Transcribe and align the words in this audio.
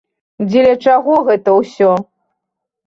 Дзеля 0.47 0.73
чаго 0.87 1.21
гэта 1.31 1.57
ўсё? 1.59 1.91